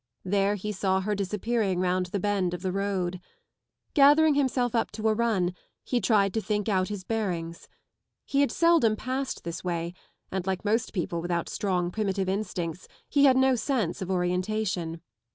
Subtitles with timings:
[0.25, 2.57] There he saw her disappearing round the bend o!
[2.57, 3.21] the road.
[3.93, 7.67] Gathering himself up to a run, he tried to think out his bearings.
[8.25, 9.93] He had seldom passed this way,
[10.31, 14.07] and like most people without strong primitive instincts he had no sense o!
[14.09, 15.01] orientation.